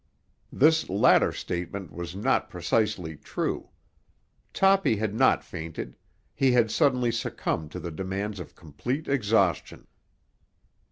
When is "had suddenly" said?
6.53-7.11